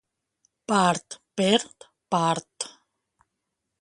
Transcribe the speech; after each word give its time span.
Part 0.71 1.17
per 1.41 1.61
part. 2.17 2.69